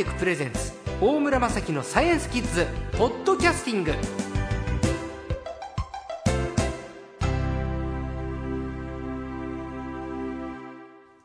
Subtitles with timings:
[0.00, 2.66] テクプレゼンツ大村雅樹のサイエンスキッズ
[2.96, 3.92] ポッドキャスティング。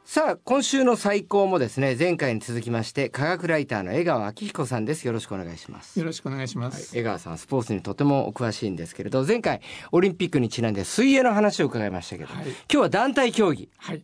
[0.03, 5.07] さあ今週の最高もですね前回に続きまして科学ライターの江川明彦さんです。
[5.07, 5.97] よろしくお願いします。
[5.97, 9.61] よろしくお願いします、はい、江川さんスポーツにとてもお詳しいんですけれど前回
[9.93, 14.03] オリンピックにちなんで水泳の話を伺いましたけど、はい、今日は団体競技、はい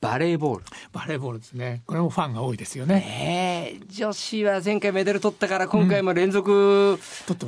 [0.00, 0.64] バレーボール。
[0.92, 1.82] バレーボールですね。
[1.86, 3.78] これもファンが多いですよね。
[3.80, 6.98] え女子は前回メダル取ったから今回も連続、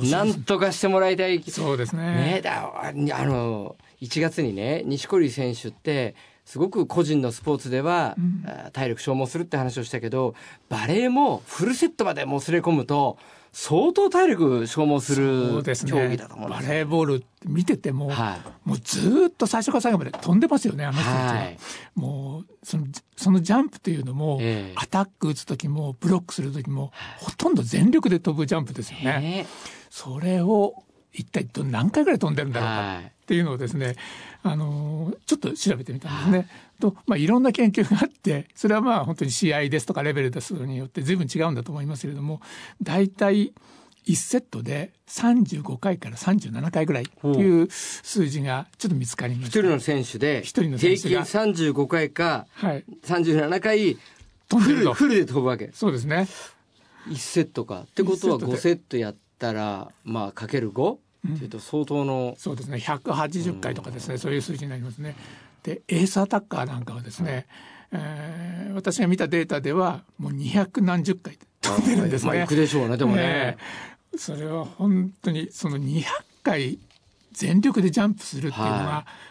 [0.09, 1.43] なんとかしてもらいたい。
[1.43, 2.01] そうですね。
[2.01, 10.33] ねだあの、1月にね、錦織選手って、すごく個人のスポーツでは、うん、体力消耗するって話をしたけど、
[10.67, 13.19] バレーもフルセットまでもつれ込むと、
[13.51, 21.57] 相当体力消耗する競技だと思うんです、ね、バレーボール見てても、はい、もうずっと最初から最後まで飛んでますよねあの人たちは、はい、
[21.95, 29.39] もうそのそのジャンプっていうのも、えー、アタック打つ時もブロックする時も、ほとんど全力で飛ぶジャンプですよね。
[29.39, 29.45] えー、
[29.89, 32.69] それを一体何回ぐらい飛んでるんだろう
[33.03, 33.95] かっていうのをですね、
[34.41, 36.49] あのちょっと調べてみたんですね。
[36.79, 42.41] と、まあ、いろんな研究があってそれはまあ本当に試合ですとかレベルですによって随分違うんだと思いますけれども
[42.81, 43.53] 大体
[44.07, 49.59] 1セットで35回から37回ぐらいっていう数字がちょっと見つかりました。
[49.59, 52.47] 一人の選手で平均35回か
[53.05, 53.99] 37回
[54.47, 55.69] 飛んでるフルで飛ぶわけ。
[55.75, 56.27] そうですね。
[57.07, 57.81] 1セットか。
[57.81, 60.97] ってことは5セットやったらまあかける 5?
[61.27, 62.77] っていうと相当の、そうですね。
[62.77, 65.15] 180回とかですね、そういう数字になりますね。
[65.63, 67.45] でエースアタッカーなんかはですね、
[67.91, 72.29] えー、私が見たデータではもう200何十回飛んでるんですね。
[72.29, 76.03] まあ、行くでしょうねでもね、えー、それは本当にその200
[76.43, 76.79] 回
[77.33, 79.29] 全力でジャンプするっていうのは、はい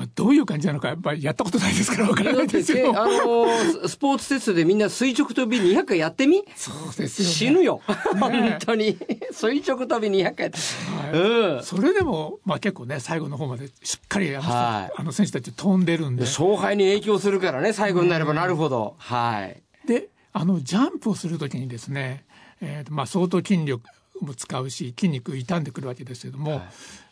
[0.00, 2.98] まあ、どういう感じなのかやっぱりやったことないですからわからないですよ。
[2.98, 6.42] あのスポーツテストでみんな垂直跳び200回やってみ？
[6.56, 7.82] そうですよ、ね、死ぬよ、
[8.18, 8.96] 本当に。
[9.30, 11.56] 垂直跳び200回、はい。
[11.56, 16.22] うん、それでも、まあ、結構ね最後の方までしっかりあの,、はい、あの選手たち飛んでるんで。
[16.22, 19.62] 勝敗に影響するからね最後になればなるほど、はい。
[19.86, 22.24] であのジャンプをするときにですね、
[22.62, 23.84] えーまあ、相当筋力
[24.22, 26.56] も使うし筋肉傷んでくるわけですけども、は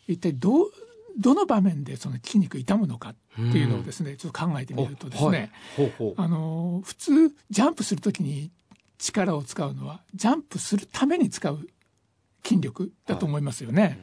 [0.07, 0.71] い、一体どう
[1.19, 7.11] どの場面でその筋肉痛むのかっていうのをですね、ちょっと考えてみるとですね、はい、あの普通
[7.49, 8.51] ジャンプするときに
[8.97, 11.67] 力を使うのはジャンプするために使う
[12.43, 13.99] 筋力だと思いますよね。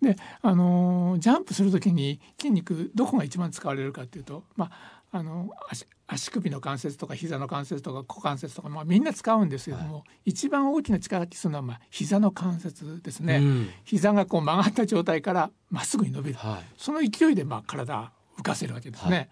[0.00, 19.16] はい、であのジャンプするときに筋肉どこが一番使われるかっていうと、まあ、あの足足首の関節とか膝の関節とか股関節とか、まあ、みんな使うんですけども、はい、一番大きな力を発揮するのは、まあ、膝の関節ですね、うん、膝がこう曲がった状態からまっすぐに伸びる、はい、その勢いでまあ体を浮かせるわけですね。
[19.16, 19.28] はい、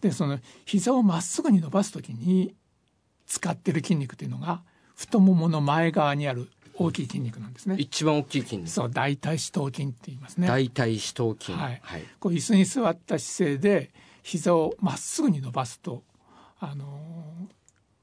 [0.00, 2.54] でその膝をまっすぐに伸ばす時に
[3.26, 4.62] 使ってる筋肉というのが
[4.96, 7.76] 太ももの前側にある大きい筋肉なんですね。
[7.78, 8.68] 一番大きい筋肉。
[8.68, 10.46] そう、大腿四頭筋って言いますね。
[10.46, 11.52] 大腿四頭筋。
[11.52, 11.80] はい。
[11.82, 13.90] はい、こう椅子に座った姿勢で
[14.26, 16.02] 膝をまっすぐに伸ばすと
[16.58, 16.98] あの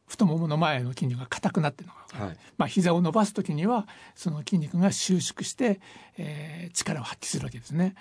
[0.08, 5.82] 太ももの前の筋肉が硬くなってるのが、はい、まあ膝を伸ばす時にはその筋肉が収縮して、
[6.18, 7.96] えー、力を発揮するわけですね。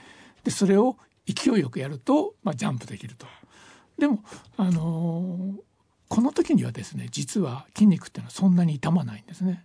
[0.44, 3.26] でそれを勢いよくやると、まあ、ジャンプできると。
[3.98, 4.22] でも、
[4.56, 5.62] あのー、
[6.08, 9.64] この時にはですね実は筋肉っていうのはそんなに痛まないんですね。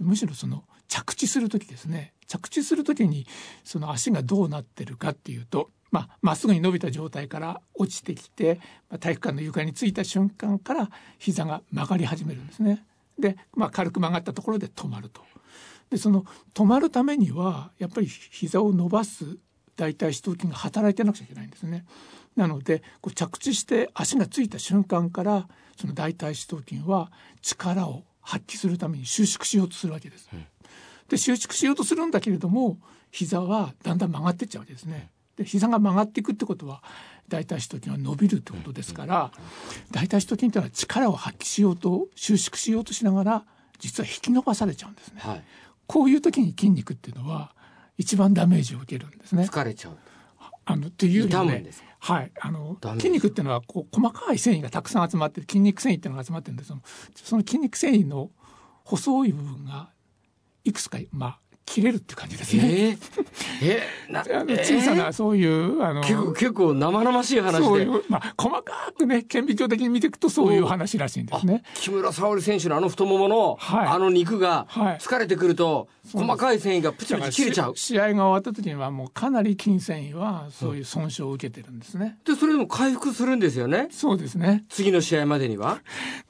[0.00, 3.26] むしろその着地する時ですね着地する時に
[3.64, 8.60] その足がどうなってるかっていうとまあ、まっすぐに伸びた状態から落ちてきて、
[8.90, 12.84] まあ、体育館の床についた瞬間から膝が曲がり始めるんですね。
[13.18, 15.22] で、まあ、軽く曲がったところで止まると。
[15.90, 19.38] でその止まるためにはやっぱり膝を伸ばす
[19.76, 21.86] 大腿四頭筋が働いてなくちゃいけないんですね。
[22.36, 25.48] なのでこう着地して足がついた瞬間から
[25.80, 27.10] その大腿四頭筋は
[27.40, 30.28] 力を発揮するために収縮しようとするわけです。
[31.08, 32.78] で収縮しようとするんだけれども
[33.10, 35.10] 膝はだんだん曲がっていっちゃうわけですね。
[35.36, 36.82] で膝が曲がっていくってことは
[37.28, 39.30] 大腿四頭筋は伸びるってことですから
[39.90, 43.44] 大腿四頭筋っていうのは力を発揮しようと収縮しようとしながら
[43.78, 45.44] 実は引き伸ばされちゃうんですね、はい、
[45.86, 47.54] こういう時に筋肉っていうのは
[47.96, 49.44] 一番ダメージを受けるんですね。
[49.44, 49.96] 疲れちゃう
[50.70, 51.64] あのっていうよりね
[51.98, 52.30] はい。
[52.40, 56.82] あの筋肉っていうのはこう細かい繊維がたくさん集まってる筋肉繊維っていうのが集まってるんですその
[57.14, 58.30] その筋肉繊維の
[58.84, 59.90] 細い部分が
[60.64, 61.38] いくつかまあ
[61.68, 62.98] 切れるって感じですね。
[63.62, 71.62] えー、小さなそういう、あの結構結構生々しい話でそういうまあ細かくね顕微鏡的に見ていくとそういう話らしいんですね。
[71.74, 74.66] 木村沙織選手のあの太ももの、はい、あの肉が
[74.98, 77.76] 疲れてくると、はい、細かい繊維がプチプチ切れちゃう。
[77.76, 82.16] 試合が終わった時にはもうかなり筋繊維はそういう損傷を受けてるんですね。
[82.24, 83.88] でそれでも回復するんですよね。
[83.90, 84.64] そうですね。
[84.70, 85.80] 次の試合までには。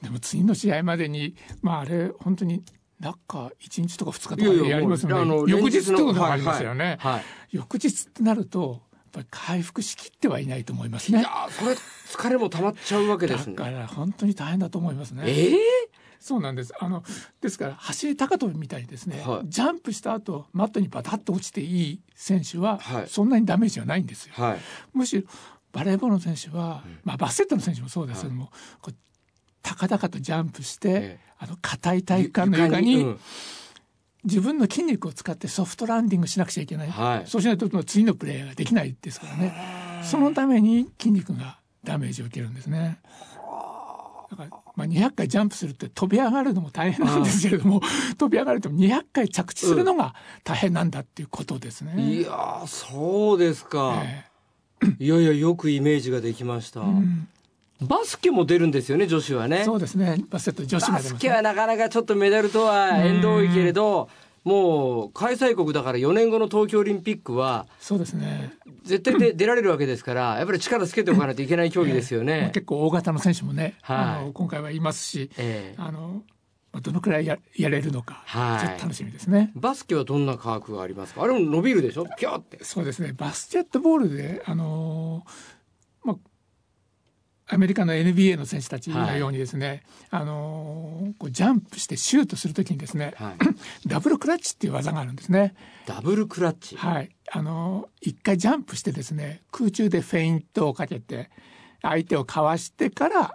[0.03, 2.61] でも次の試合までにまああれ本当に
[2.99, 5.51] 中1日とか2日とかやりますよね。
[5.51, 11.19] 翌日ってこともありますよね、はいはい、翌日ってなるとやっぱり回復しきってはいないと思いますね。
[11.19, 13.55] いやそれ疲れも溜まっちゃうわけですね。
[13.55, 15.23] だから本当に大変だと思いますね。
[15.25, 15.57] ええー？
[16.19, 16.73] そうなんです。
[16.79, 17.03] あの
[17.41, 24.33] ですから走り高跳びみたいにですね、はい、ジャンプした後マットにバタッと落ちていい選手は、そんなにダメージはないんですよ。
[24.35, 24.59] はい、
[24.93, 25.23] むしろ
[25.71, 28.51] バレーボールの選手は、まあバスケットの選手もそうですけども、
[28.81, 28.95] はい、
[29.69, 33.19] 高々とジャンプして、えあの硬い体育館の床に、うん、
[34.23, 39.53] 自分の筋肉を使ってソフトランディングしなくちゃいけない、はい、そうしないと次のプレーができないですからね。
[40.03, 42.99] そのために筋肉がダメージを受けるんですね。
[44.31, 47.81] だからまあ、200回ジャンプするって飛び上がるのも大変なんですけれども
[48.17, 50.13] 飛び上がると200回着地するのが
[50.43, 51.93] 大変なんだっていうことですね。
[51.95, 56.81] うん、いやそうですか、えー、いやいやよくイメージができました。
[56.81, 57.27] うん
[57.81, 59.63] バスケも出るんですよね、女子はね。
[59.63, 60.23] そうですね。
[60.29, 64.09] バスケット女子バスケはなかなかちょっとメダルとは縁遠いけれど、
[64.43, 68.53] もう開催国だから4年後の東京オリンピックは、そうですね。
[68.83, 72.45] 絶対で出られるわけですから、やっぱり力つけておかないといけない競技ですよね。
[72.45, 76.23] えー、結構大型の選手もね、はい、あの今回はいますし、えー、あの
[76.81, 79.51] どのくらいややれるのか、はい、楽しみですね。
[79.55, 81.23] バスケはどんな科学がありますか？
[81.23, 82.05] あれも伸びるでしょ？
[82.17, 82.63] ピョって。
[82.63, 83.13] そうですね。
[83.15, 85.25] バスケットボールであの
[86.03, 86.17] まあ
[87.51, 93.33] アメリカの NBA の選手たちのようにですね、はい、あのこうジャンプしてシュートするときにですね、はい、
[93.89, 95.55] ダブルクラッチっていう技があるんですね。
[95.87, 96.77] ダブルクラッチ。
[96.77, 97.09] はい。
[97.31, 101.31] あの一回ジャンプしてですね、空中でフェイントをかけて
[101.81, 103.33] 相手をかわしてから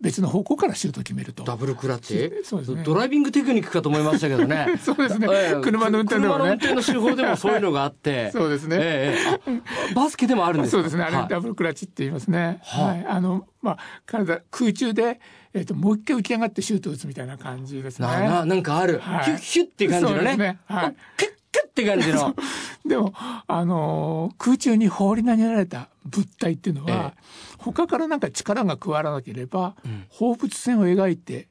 [0.00, 1.42] 別の方向からシュートを決めると。
[1.42, 2.44] ダブルクラッチ？
[2.44, 2.84] そうですね。
[2.84, 4.78] ドライビングテクニックかと思いましたけどね。
[4.80, 5.26] そうですね。
[5.28, 6.38] えー、車の運転でもね。
[6.38, 8.30] 車の運転の手法でもそういうのがあって。
[8.32, 11.02] そうですね、えー、バスケでもあるんですそうですね。
[11.02, 12.60] あれ、はい、ダブルクラッチって言いますね。
[12.62, 13.06] はい。
[13.08, 15.20] あの、まあ、体、空中で、
[15.52, 18.06] えっ、ー、と、もう一回浮き上がってシュートを打つみたいな感じですね。
[18.06, 19.00] な、なんかある。
[19.00, 20.36] はい、ヒュッヒュッっていう感じのね。
[20.36, 20.96] ねはい。
[21.16, 21.37] キュッキュッ
[21.82, 22.34] って感じの。
[22.86, 27.22] でも、あのー、空中に放り投げられた物体っていうのは、ええ。
[27.58, 29.76] 他からなんか力が加わらなければ、
[30.08, 31.48] 放物線を描いて、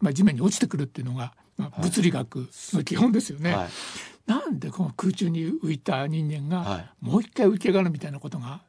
[0.00, 3.54] まあ、地面に落ちてくるっていうのが、まあ、物理学の基本ですよね。
[3.54, 3.68] はい、
[4.26, 8.62] なんでこの空中に浮いた人間がもう一回浮き上がるみたいなことが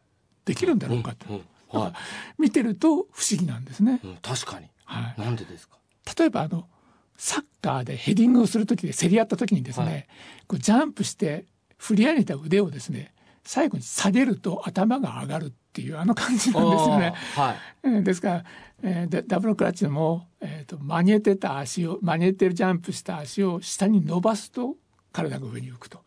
[0.46, 1.36] できるんだろうかと、うん
[1.74, 1.94] うんはい、
[2.38, 4.00] 見てると不思議なんですね。
[4.04, 5.78] うん、確かに、はい、なんでですか？
[6.18, 6.68] 例えばあの
[7.18, 10.08] サッカーでヘディングをする時で競り合った時にですね、はい、
[10.48, 11.46] こうジャンプして
[11.78, 13.14] 振り上げた腕をですね
[13.44, 17.14] 最後に下げると頭が上がるっていうあの感じなんですよね。
[17.36, 18.44] はい、ですから、
[18.82, 24.76] えー、ダブルクラッチでも、えーと、曲げてた足を曲げてるジャンプした足を下に伸ばすと
[25.12, 26.05] 体が上に浮くと。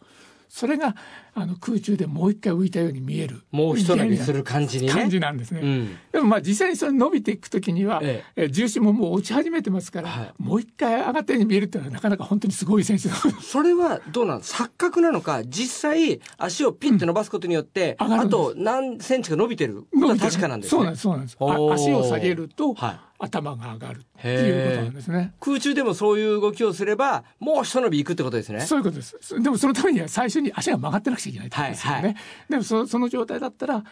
[0.49, 0.97] それが
[1.35, 3.43] あの空中でもう一回浮いたように見える。
[3.51, 15.45] もう一伸びする感じに、ね、感じなんですね、うん、でもまあ実際にそれ伸びていくときには、ええ、重心ももう落ち始めてますから、はい、もう一回上がったように見えるっていうのはなかなか本当にすごい選手それはどうなの錯覚なのか？
[15.45, 20.79] 実際足をピッて伸ばすことによって、うん、あと何センチか伸びてるのは確かなんですね。
[20.79, 20.93] そうなん
[21.25, 21.85] ですそうなんです。
[21.89, 25.35] 足を下げると、はい頭が上がるっていうことなんですね。
[25.41, 28.61] 空中でもそういう動きをすれば、もう一伸びいくってことですね。
[28.61, 29.43] そういうことです。
[29.43, 31.97] でもそのためには最初に足が曲がってなくちゃいけないってことですよね。
[31.97, 32.17] はいはい、
[32.49, 33.85] でもそその状態だったら、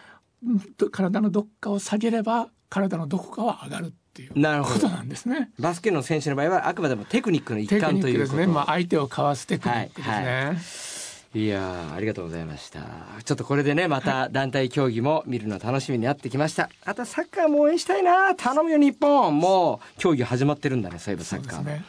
[0.93, 4.35] 体のどっかを下げれば、体のどこかは上がるっていうこ
[4.79, 5.51] となんですね。
[5.59, 8.47] バスケの選手の場合はあくまでもテクニックの一環というですね。
[8.47, 10.15] まあ相手をかわすテクニックですね。
[10.15, 10.96] はいはい
[11.37, 12.81] いやありがとうございました。
[13.23, 16.71] ちょっとこれでね、また団体競技も見るの楽しみになってきました。
[16.87, 18.35] あとサッカーも応援したいな。
[18.35, 19.39] 頼むよ日本。
[19.39, 21.63] もう競技始まってるんだね、そういえばサッカー。
[21.63, 21.85] ね、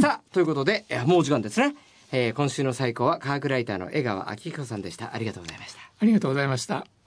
[0.00, 1.74] さあ、ということで、もう時間ですね。
[2.12, 5.14] えー、今週の最高は科学ライターの江川明彦さんでした。
[5.14, 5.80] ありがとうございました。
[5.80, 6.97] ありがとうございました。